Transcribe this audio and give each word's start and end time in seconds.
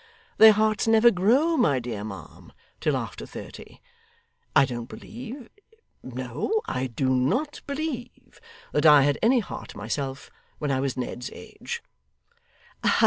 Their 0.39 0.53
hearts 0.53 0.87
never 0.87 1.11
grow, 1.11 1.55
my 1.55 1.77
dear 1.77 2.03
ma'am, 2.03 2.53
till 2.79 2.97
after 2.97 3.27
thirty. 3.27 3.81
I 4.55 4.65
don't 4.65 4.89
believe, 4.89 5.47
no, 6.01 6.59
I 6.65 6.87
do 6.87 7.09
NOT 7.11 7.61
believe, 7.67 8.41
that 8.73 8.87
I 8.87 9.03
had 9.03 9.19
any 9.21 9.41
heart 9.41 9.75
myself 9.75 10.31
when 10.57 10.71
I 10.71 10.79
was 10.79 10.97
Ned's 10.97 11.29
age. 11.31 11.83